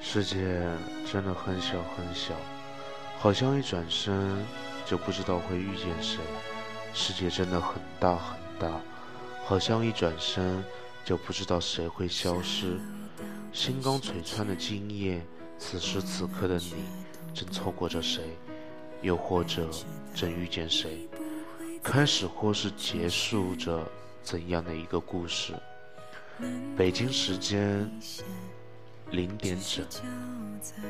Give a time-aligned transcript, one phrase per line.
[0.00, 0.38] 世界
[1.10, 2.34] 真的很小很小，
[3.18, 4.44] 好像一转身
[4.86, 6.20] 就不知道会遇见谁；
[6.92, 8.80] 世界真的很大很大，
[9.44, 10.62] 好像一转身
[11.04, 12.78] 就不知道谁会消失。
[13.52, 15.20] 心刚璀璨的今夜，
[15.58, 16.74] 此时此刻的你，
[17.32, 18.36] 正错过着谁？
[19.02, 19.68] 又或者
[20.14, 21.08] 正遇见谁？
[21.82, 23.86] 开始或是结束着
[24.22, 25.54] 怎样的一个故事？
[26.76, 27.90] 北京时间。
[29.10, 29.84] 零点整，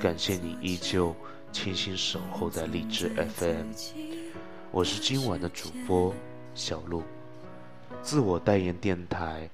[0.01, 1.15] 感谢你依旧
[1.53, 3.67] 倾心守候在荔枝 FM，
[4.71, 6.15] 我是今晚的主播
[6.55, 7.03] 小鹿，
[8.03, 9.51] 自我代言电台，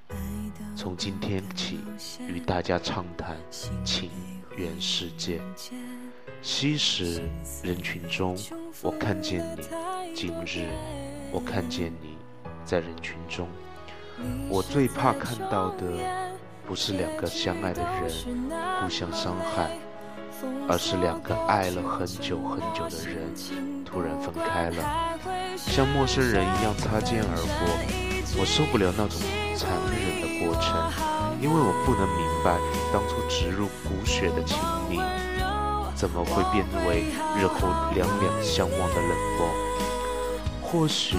[0.77, 1.81] 从今天起
[2.29, 4.09] 与大家畅谈情
[4.57, 5.41] 缘世界。
[6.43, 7.29] 昔时
[7.65, 8.39] 人群中，
[8.83, 9.65] 我看见你；
[10.15, 10.69] 今日
[11.33, 12.17] 我看见你
[12.65, 13.49] 在人群中，
[14.49, 15.85] 我最怕看到的。
[16.69, 18.09] 不是两个相爱的人
[18.81, 19.77] 互相伤害，
[20.69, 23.35] 而是两个爱了很久很久的人
[23.85, 25.19] 突然分开了，
[25.57, 28.39] 像陌生人一样擦肩而过。
[28.39, 29.19] 我受不了那种
[29.57, 30.71] 残忍的过程，
[31.43, 32.57] 因为我不能明白
[32.93, 34.57] 当初植入骨血的情
[34.89, 35.01] 谊，
[35.97, 37.03] 怎么会变为
[37.37, 39.51] 日后两两相望的冷漠。
[40.71, 41.17] 或许，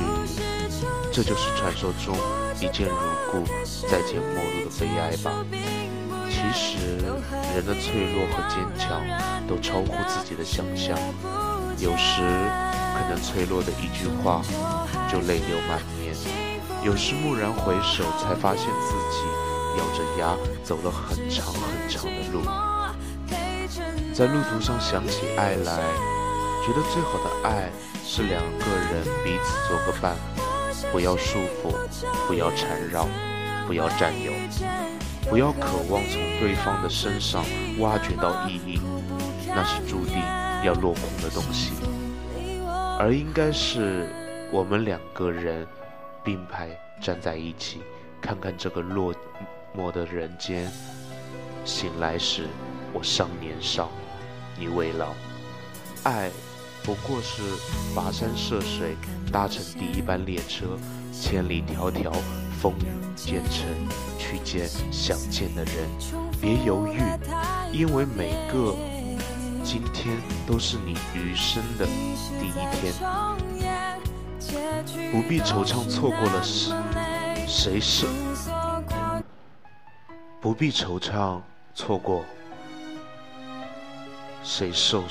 [1.12, 2.16] 这就是传说中。
[2.56, 2.96] 一见如
[3.30, 3.44] 故，
[3.86, 5.44] 再见陌路的悲哀吧。
[6.30, 7.00] 其实，
[7.54, 9.02] 人的脆弱和坚强
[9.48, 10.98] 都超乎自己的想象。
[11.80, 12.22] 有时，
[12.96, 14.42] 可能脆弱的一句话
[15.12, 16.16] 就泪流满面；
[16.86, 19.26] 有时，蓦然回首，才发现自己
[19.78, 22.42] 咬着牙走了很长很长的路。
[24.14, 25.82] 在路途上想起爱来，
[26.62, 27.70] 觉得最好的爱
[28.04, 30.16] 是两个人彼此做个伴。
[30.92, 31.74] 不要束缚，
[32.28, 33.08] 不要缠绕，
[33.68, 34.32] 不要占有，
[35.30, 37.46] 不要渴望从对方的身上
[37.80, 38.82] 挖掘到意义，
[39.48, 40.16] 那是注定
[40.64, 41.74] 要落空的东西。
[43.00, 44.10] 而应该是
[44.52, 45.68] 我们两个人
[46.24, 46.70] 并排
[47.00, 47.82] 站在一起，
[48.20, 49.14] 看看这个落
[49.78, 50.70] 寞的人间。
[51.64, 52.48] 醒来时，
[52.92, 53.90] 我尚年少，
[54.58, 55.14] 你未老，
[56.04, 56.30] 爱。
[56.84, 57.44] 不过是
[57.96, 58.98] 跋山涉水，
[59.32, 60.66] 搭乘第一班列车，
[61.14, 62.12] 千里迢迢，
[62.60, 63.68] 风雨兼程，
[64.18, 65.88] 去见想见的人。
[66.42, 67.00] 别犹豫，
[67.72, 68.76] 因为每个
[69.64, 71.86] 今天都是你余生的
[72.40, 72.94] 第一天。
[75.12, 78.08] 不必惆怅，错过了谁谁是？
[80.42, 81.40] 不必惆怅，
[81.76, 82.26] 错过
[84.44, 85.04] 谁受？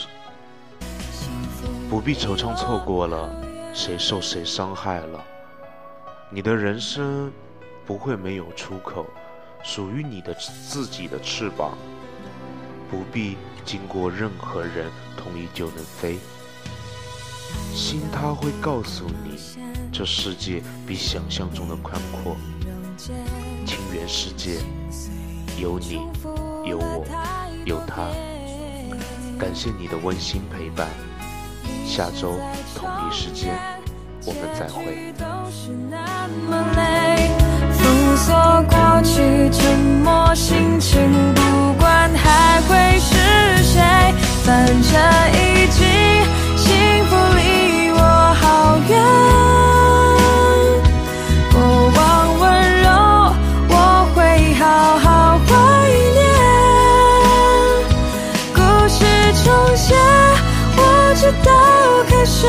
[1.90, 3.28] 不必惆怅，错过了
[3.74, 5.24] 谁受谁伤害了。
[6.30, 7.32] 你的人生
[7.84, 9.04] 不会没有出口，
[9.64, 11.76] 属于你的自己的翅膀，
[12.88, 16.16] 不必经过任何人同意就能飞。
[17.74, 19.36] 心它会告诉你，
[19.92, 22.36] 这世界比想象中的宽阔。
[23.66, 24.60] 情缘世界，
[25.60, 26.06] 有你，
[26.64, 27.04] 有我，
[27.64, 28.06] 有他。
[29.36, 30.88] 感谢你的温馨陪伴。
[31.86, 32.38] 下周
[32.76, 33.58] 同一时间，
[34.24, 35.12] 我们再会。
[37.72, 38.34] 封锁
[38.68, 41.00] 过去，沉默心情，
[41.34, 41.40] 不
[61.20, 61.52] 直到
[62.08, 62.46] 开始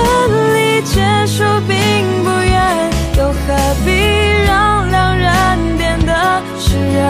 [0.53, 1.75] 离结束并
[2.23, 3.35] 不远，又何
[3.83, 3.91] 必
[4.47, 5.27] 让两人
[5.77, 7.00] 变得视而不